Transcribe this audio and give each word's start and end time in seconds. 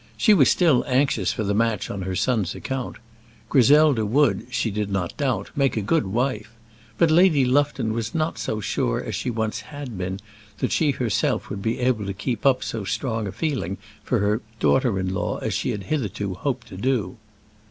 She 0.17 0.33
was 0.33 0.49
still 0.49 0.83
anxious 0.87 1.31
for 1.31 1.43
the 1.43 1.53
match 1.53 1.91
on 1.91 2.01
her 2.01 2.15
son's 2.15 2.55
account. 2.55 2.95
Griselda 3.49 4.03
would, 4.03 4.47
she 4.49 4.71
did 4.71 4.89
not 4.91 5.15
doubt, 5.15 5.51
make 5.55 5.77
a 5.77 5.81
good 5.83 6.07
wife; 6.07 6.55
but 6.97 7.11
Lady 7.11 7.45
Lufton 7.45 7.93
was 7.93 8.15
not 8.15 8.39
so 8.39 8.59
sure 8.59 8.99
as 8.99 9.13
she 9.13 9.29
once 9.29 9.59
had 9.61 9.99
been 9.99 10.19
that 10.57 10.71
she 10.71 10.89
herself 10.89 11.51
would 11.51 11.61
be 11.61 11.77
able 11.79 12.07
to 12.07 12.13
keep 12.15 12.47
up 12.47 12.63
so 12.63 12.83
strong 12.83 13.27
a 13.27 13.31
feeling 13.31 13.77
for 14.03 14.17
her 14.17 14.41
daughter 14.59 14.97
in 14.99 15.13
law 15.13 15.37
as 15.37 15.53
she 15.53 15.69
had 15.69 15.83
hitherto 15.83 16.33
hoped 16.33 16.65
to 16.69 16.77
do. 16.77 17.17